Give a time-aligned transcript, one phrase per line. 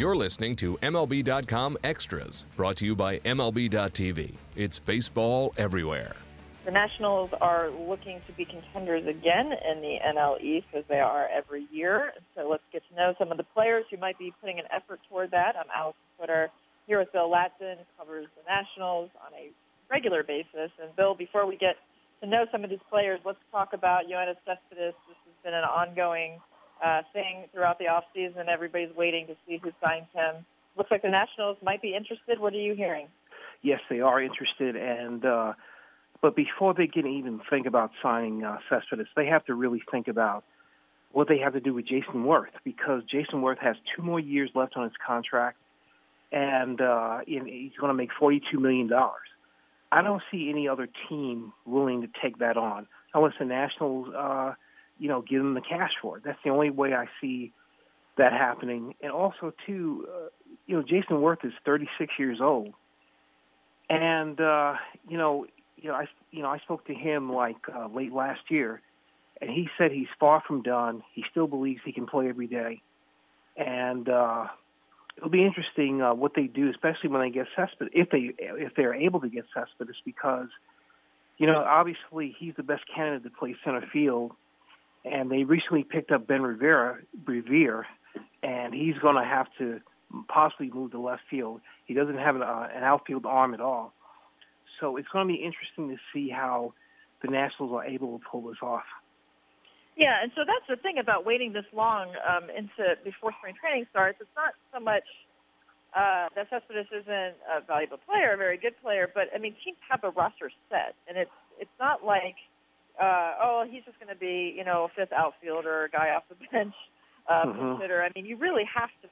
[0.00, 4.32] You're listening to MLB.com Extras, brought to you by MLB.tv.
[4.56, 6.16] It's baseball everywhere.
[6.64, 11.28] The Nationals are looking to be contenders again in the NL East as they are
[11.28, 12.12] every year.
[12.34, 15.00] So let's get to know some of the players who might be putting an effort
[15.10, 15.52] toward that.
[15.54, 16.48] I'm Alyson Footer
[16.86, 19.52] here with Bill Ladson, covers the Nationals on a
[19.90, 20.72] regular basis.
[20.80, 21.76] And Bill, before we get
[22.22, 24.96] to know some of these players, let's talk about Yoenis Cespedes.
[24.96, 26.40] This has been an ongoing
[26.84, 28.48] uh, thing throughout the off season.
[28.48, 30.44] Everybody's waiting to see who signs him.
[30.76, 32.38] Looks like the Nationals might be interested.
[32.38, 33.08] What are you hearing?
[33.62, 35.52] Yes, they are interested, and uh,
[36.22, 40.08] but before they can even think about signing uh, Cespedes, they have to really think
[40.08, 40.44] about
[41.12, 44.50] what they have to do with Jayson Werth because Jayson Werth has two more years
[44.54, 45.58] left on his contract,
[46.32, 49.28] and uh, he's going to make forty-two million dollars.
[49.92, 54.14] I don't see any other team willing to take that on unless the Nationals.
[54.16, 54.54] Uh,
[55.00, 56.24] you know, give them the cash for it.
[56.24, 57.52] That's the only way I see
[58.18, 58.94] that happening.
[59.02, 60.28] And also, too, uh,
[60.66, 62.74] you know, Jayson Werth is 36 years old,
[63.88, 64.74] and uh,
[65.08, 68.42] you know, you know, I you know, I spoke to him like uh, late last
[68.50, 68.82] year,
[69.40, 71.02] and he said he's far from done.
[71.14, 72.82] He still believes he can play every day,
[73.56, 74.48] and uh,
[75.16, 78.74] it'll be interesting uh, what they do, especially when they get Cespedes, if they if
[78.76, 80.48] they're able to get Cespedes, because
[81.38, 84.32] you know, obviously he's the best candidate to play center field
[85.04, 87.86] and they recently picked up Ben Rivera, Revere,
[88.42, 89.80] and he's going to have to
[90.28, 91.60] possibly move to left field.
[91.86, 93.92] He doesn't have an, uh, an outfield arm at all,
[94.80, 96.74] so it's going to be interesting to see how
[97.22, 98.84] the Nationals are able to pull this off.
[99.96, 103.86] Yeah, and so that's the thing about waiting this long um, into before spring training
[103.90, 104.16] starts.
[104.20, 105.04] It's not so much
[105.94, 109.76] uh, that Cespedes isn't a valuable player, a very good player, but I mean teams
[109.90, 112.36] have a roster set, and it's it's not like
[113.00, 116.24] uh, oh, he's just going to be, you know, a fifth outfielder, a guy off
[116.28, 116.74] the bench
[117.28, 117.58] uh, mm-hmm.
[117.58, 118.02] consider.
[118.02, 119.08] I mean, you really have to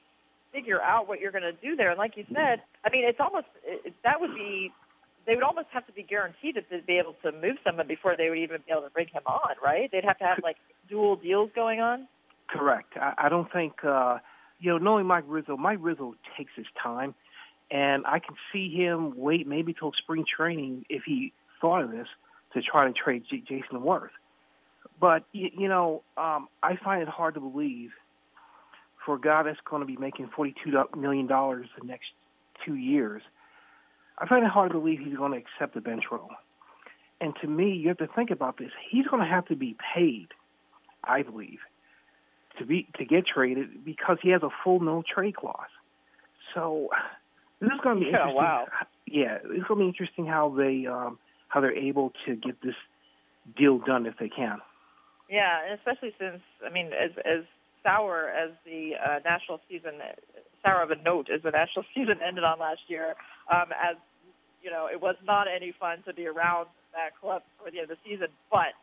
[0.53, 1.89] figure out what you're going to do there.
[1.89, 4.71] And like you said, I mean, it's almost it, that would be
[5.25, 8.29] they would almost have to be guaranteed to be able to move someone before they
[8.29, 9.89] would even be able to bring him on, right?
[9.91, 10.57] They'd have to have like
[10.89, 12.07] dual deals going on.
[12.49, 12.93] Correct.
[12.95, 14.17] I, I don't think uh,
[14.59, 17.15] you know, knowing Mike Rizzo, Mike Rizzo takes his time,
[17.71, 22.07] and I can see him wait maybe till spring training if he thought of this
[22.53, 24.09] to try to trade J- Jayson Werth.
[24.99, 27.91] But you, you know, um, I find it hard to believe
[29.05, 32.07] for a guy that's going to be making forty-two million dollars the next
[32.65, 33.21] two years.
[34.17, 36.29] I find it hard to believe he's going to accept the bench role.
[37.21, 38.71] And to me, you have to think about this.
[38.89, 40.27] He's going to have to be paid,
[41.03, 41.59] I believe,
[42.57, 45.69] to be to get traded because he has a full no trade clause.
[46.53, 46.89] So
[47.59, 48.35] this is going to be yeah, interesting.
[48.35, 48.65] Wow.
[49.05, 51.17] Yeah, it's going to be interesting how they um,
[51.49, 52.75] how they're able to get this
[53.57, 54.59] deal done if they can.
[55.29, 57.43] Yeah, and especially since I mean, as as
[57.83, 60.01] sour as the uh, national season,
[60.63, 63.13] sour of a note as the national season ended on last year,
[63.51, 63.97] um, as
[64.63, 67.91] you know, it was not any fun to be around that club for the end
[67.91, 68.27] of the season.
[68.51, 68.73] But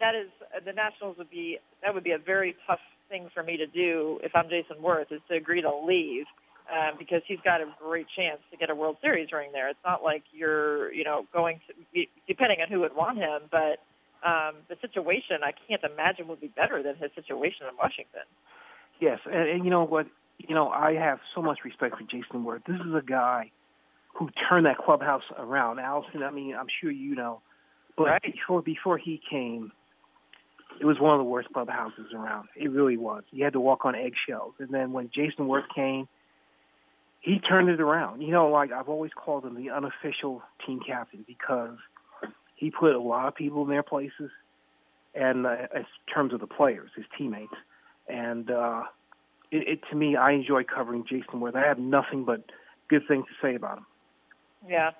[0.00, 0.30] that is
[0.64, 4.18] the Nationals would be that would be a very tough thing for me to do
[4.22, 6.26] if I'm Jayson Werth is to agree to leave
[6.72, 9.68] um, because he's got a great chance to get a World Series ring there.
[9.68, 13.78] It's not like you're, you know, going to, depending on who would want him, but
[14.26, 18.26] um, the situation I can't imagine would be better than his situation in Washington.
[19.00, 20.06] Yes, and, and you know what?
[20.38, 22.64] You know, I have so much respect for Jayson Werth.
[22.66, 23.50] This is a guy
[24.14, 25.78] who turned that clubhouse around.
[25.78, 27.40] Alyson, I mean, I'm sure you know,
[27.96, 28.22] but right.
[28.22, 29.72] before before he came,
[30.80, 32.48] it was one of the worst clubhouses around.
[32.56, 33.22] It really was.
[33.30, 34.54] You had to walk on eggshells.
[34.58, 36.08] And then when Jayson Werth came,
[37.20, 38.22] he turned it around.
[38.22, 41.76] You know, like I've always called him the unofficial team captain because
[42.54, 44.30] he put a lot of people in their places,
[45.14, 47.54] and uh, in terms of the players, his teammates,
[48.08, 48.84] and uh,
[49.50, 51.54] it, it to me, I enjoy covering Jayson Werth.
[51.54, 52.42] I have nothing but
[52.88, 53.86] good things to say about him.
[54.68, 54.90] Yeah.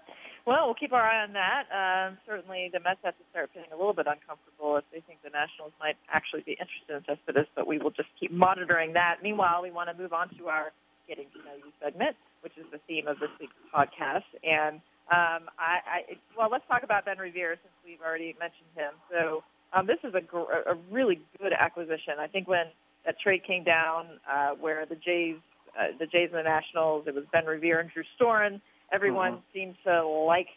[0.47, 1.66] Well, we'll keep our eye on that.
[1.75, 5.19] Um, certainly, the Mets have to start feeling a little bit uncomfortable if they think
[5.25, 9.16] the Nationals might actually be interested in Cespedes, but we will just keep monitoring that.
[9.24, 10.71] Meanwhile, we want to move on to our
[11.08, 14.26] Getting to Know You segment, which is the theme of this week's podcast.
[14.42, 14.76] And
[15.10, 15.98] um, I, I,
[16.36, 18.92] well, let's talk about Ben Revere since we've already mentioned him.
[19.10, 19.42] So
[19.72, 22.18] um, this is a, gr- a really good acquisition.
[22.18, 22.66] I think when
[23.04, 25.36] that trade came down, uh, where the Jays,
[25.78, 28.60] uh, the Jays and the Nationals, it was Ben Revere and Drew Storen.
[28.92, 29.52] Everyone mm-hmm.
[29.54, 30.48] seemed to like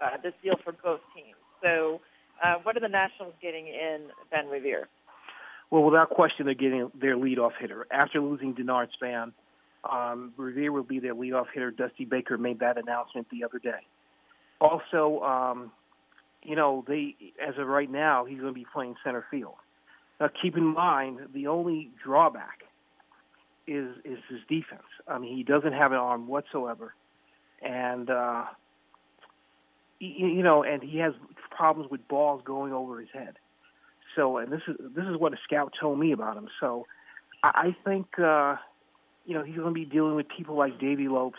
[0.00, 1.36] uh, this deal for both teams.
[1.62, 2.00] So,
[2.42, 4.88] uh, what are the Nationals getting in Ben Revere?
[5.70, 9.32] Well, without question, they're getting their leadoff hitter after losing Denard Span
[9.90, 11.70] um, Revere will be their leadoff hitter.
[11.70, 13.86] Dusty Baker made that announcement the other day.
[14.60, 15.72] Also, um,
[16.42, 19.54] you know, they as of right now, he's going to be playing center field.
[20.20, 22.60] Now, keep in mind the only drawback
[23.66, 24.86] is is his defense.
[25.08, 26.94] I mean, he doesn't have an arm whatsoever,
[27.62, 28.44] and uh,
[29.98, 31.14] you, you know, and he has
[31.50, 33.34] problems with balls going over his head.
[34.16, 36.48] So, and this is this is what a scout told me about him.
[36.60, 36.86] So,
[37.42, 38.56] I, I think uh,
[39.24, 41.38] you know he's going to be dealing with people like Davey Lopes,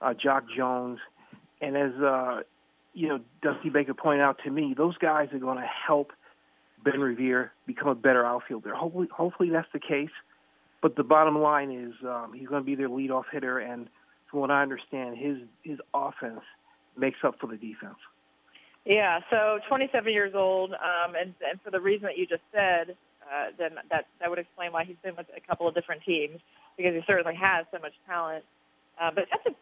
[0.00, 0.98] uh, Jock Jones,
[1.60, 2.40] and as uh,
[2.94, 6.12] you know, Dusty Baker pointed out to me, those guys are going to help
[6.84, 8.74] Ben Revere become a better outfielder.
[8.74, 10.10] Hopefully, hopefully that's the case.
[10.82, 13.88] But the bottom line is um, he's going to be their leadoff hitter, and
[14.30, 16.40] from what I understand, his his offense
[16.96, 17.98] makes up for the defense.
[18.86, 22.96] Yeah, so 27 years old, um, and and for the reason that you just said,
[23.30, 26.40] uh, then that that would explain why he's been with a couple of different teams
[26.80, 28.44] because he certainly has so much talent.
[29.00, 29.54] Uh, but that's a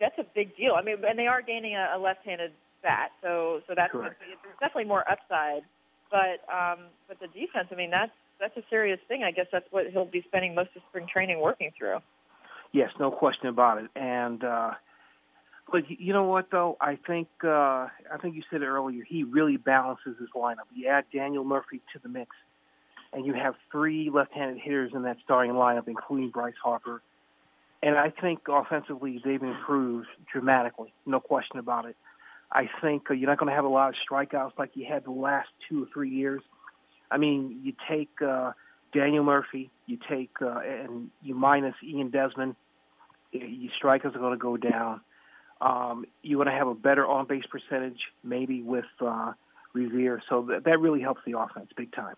[0.00, 0.76] that's a big deal.
[0.76, 2.52] I mean, and they are gaining a, a left-handed
[2.82, 4.20] bat, so so that's Correct.
[4.60, 5.62] definitely more upside.
[6.10, 9.22] But um, but the defense, I mean, that's that's a serious thing.
[9.24, 11.98] I guess that's what he'll be spending most of spring training working through.
[12.72, 13.90] Yes, no question about it.
[13.96, 14.70] And uh,
[15.70, 16.76] but you know what though?
[16.80, 19.04] I think uh, I think you said earlier.
[19.06, 20.66] He really balances his lineup.
[20.74, 22.30] You add Daniel Murphy to the mix,
[23.12, 27.02] and you have three left-handed hitters in that starting lineup, including Bryce Harper.
[27.82, 31.96] And I think offensively they've improved dramatically, no question about it.
[32.52, 35.04] I think uh, you're not going to have a lot of strikeouts like you had
[35.04, 36.42] the last two or three years.
[37.10, 38.52] I mean, you take uh,
[38.92, 42.56] Daniel Murphy, you take uh, and you minus Ian Desmond,
[43.32, 45.00] your strikeouts are going to go down.
[45.60, 49.32] Um, you're going to have a better on base percentage, maybe with uh,
[49.72, 50.22] Revere.
[50.28, 52.16] So that, that really helps the offense big time.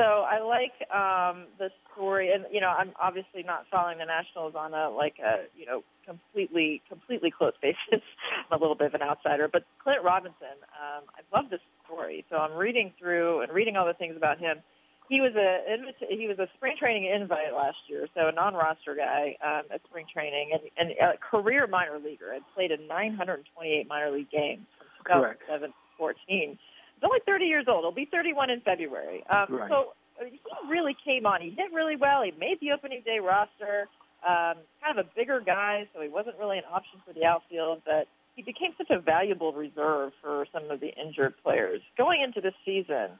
[0.00, 4.54] So I like um, the story, and you know, I'm obviously not following the Nationals
[4.56, 8.00] on a like a you know completely completely close basis.
[8.48, 12.24] I'm a little bit of an outsider, but Clint Robinson, um, I love this story.
[12.30, 14.64] So I'm reading through and reading all the things about him.
[15.10, 15.68] He was a
[16.08, 20.06] he was a spring training invite last year, so a non-roster guy um, at spring
[20.10, 22.32] training, and, and a career minor leaguer.
[22.32, 24.64] Had played in 928 minor league games
[25.04, 26.56] from 2007 to 14
[27.00, 27.84] He's only 30 years old.
[27.84, 29.24] He'll be 31 in February.
[29.30, 29.70] Um, right.
[29.70, 30.38] So uh, he
[30.68, 31.40] really came on.
[31.40, 32.22] He hit really well.
[32.22, 33.88] He made the opening day roster.
[34.20, 37.80] Um, kind of a bigger guy, so he wasn't really an option for the outfield,
[37.86, 38.04] but
[38.36, 41.80] he became such a valuable reserve for some of the injured players.
[41.96, 43.16] Going into this season,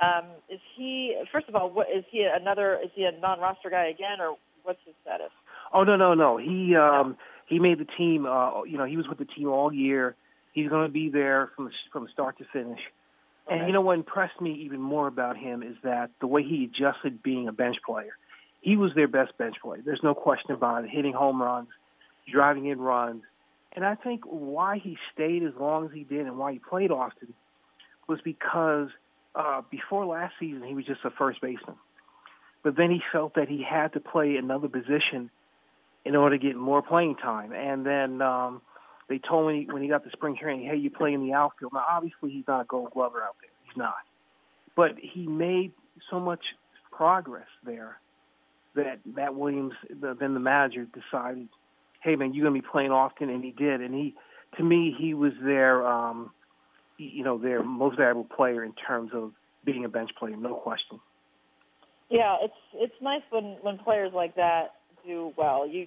[0.00, 1.68] um, is he first of all?
[1.68, 2.78] What is he another?
[2.78, 5.30] Is he a non-roster guy again, or what's his status?
[5.72, 6.36] Oh no no no.
[6.36, 7.16] He um,
[7.48, 8.24] he made the team.
[8.24, 10.14] Uh, you know, he was with the team all year.
[10.52, 12.80] He's going to be there from from start to finish.
[13.48, 16.64] And you know what impressed me even more about him is that the way he
[16.64, 18.16] adjusted being a bench player.
[18.60, 19.80] He was their best bench player.
[19.84, 20.90] There's no question about it.
[20.90, 21.68] Hitting home runs,
[22.30, 23.22] driving in runs.
[23.72, 26.90] And I think why he stayed as long as he did and why he played
[26.90, 27.34] often
[28.08, 28.88] was because
[29.36, 31.76] uh, before last season he was just a first baseman.
[32.64, 35.30] But then he felt that he had to play another position
[36.04, 37.52] in order to get more playing time.
[37.52, 38.62] And then um,
[39.08, 41.72] they told me when he got the spring training, hey, you play in the outfield.
[41.72, 43.50] Now, obviously, he's not a gold glover out there.
[43.66, 43.94] He's not.
[44.74, 45.72] But he made
[46.10, 46.40] so much
[46.90, 47.98] progress there
[48.74, 51.48] that Matt Williams, the, then the manager, decided,
[52.02, 53.30] hey, man, you're going to be playing often.
[53.30, 53.80] And he did.
[53.80, 54.14] And he,
[54.56, 56.30] to me, he was their, um,
[56.98, 59.32] you know, their most valuable player in terms of
[59.64, 61.00] being a bench player, no question.
[62.08, 65.66] Yeah, it's it's nice when when players like that do well.
[65.66, 65.86] You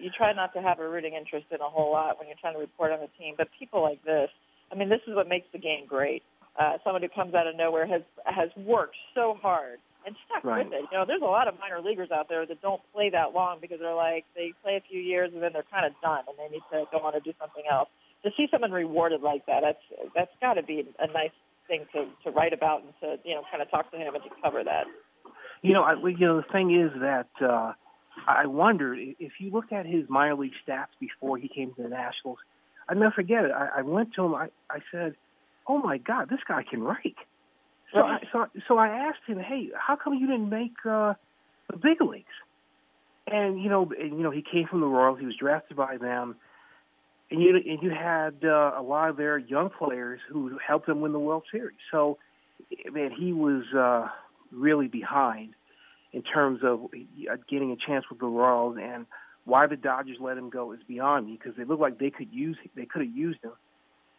[0.00, 2.54] you, try not to have a rooting interest in a whole lot when you're trying
[2.54, 4.28] to report on the team, but people like this,
[4.72, 6.22] I mean, this is what makes the game great.
[6.58, 10.64] Uh, somebody who comes out of nowhere has has worked so hard and stuck Right.
[10.64, 10.88] with it.
[10.90, 13.58] You know, there's a lot of minor leaguers out there that don't play that long
[13.60, 16.36] because they're like they play a few years and then they're kind of done and
[16.38, 17.88] they need to go on to do something else.
[18.24, 21.36] To see someone rewarded like that, that's that's got to be a nice
[21.68, 24.24] thing to to write about and to you know kind of talk to him and
[24.24, 24.86] to cover that.
[25.62, 27.72] You know, I, you know, the thing is that uh,
[28.26, 31.82] I wondered i- if you looked at his minor league stats before he came to
[31.82, 32.38] the Nationals.
[32.88, 33.50] I'd never forget it.
[33.50, 34.34] I, I went to him.
[34.34, 35.16] I, I said,
[35.66, 37.18] "Oh my God, this guy can rake."
[37.92, 41.14] So, I, so, I- so I asked him, "Hey, how come you didn't make uh,
[41.70, 42.26] the big leagues?"
[43.26, 45.18] And you know, and, you know, he came from the Royals.
[45.18, 46.36] He was drafted by them,
[47.30, 51.00] and you and you had uh, a lot of their young players who helped them
[51.00, 51.76] win the World Series.
[51.90, 52.18] So,
[52.92, 54.08] man, he was uh,
[54.52, 55.54] really behind
[56.16, 59.04] in terms of uh, getting a chance with the Royals, and
[59.44, 62.32] why the Dodgers let him go is beyond me because they look like they could
[62.32, 63.52] use they could have used him,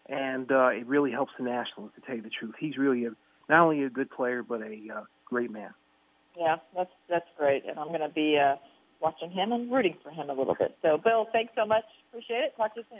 [0.08, 2.54] and uh, it really helps the Nationals to tell you the truth.
[2.60, 3.10] He's really a,
[3.50, 5.72] not only a good player but a uh, great man.
[6.38, 8.58] Yeah, that's that's great, and I'm going to be uh,
[9.02, 10.78] watching him and rooting for him a little bit.
[10.84, 11.84] So, Bill, thanks so much.
[12.12, 12.54] Appreciate it.
[12.58, 13.00] Talk to you soon.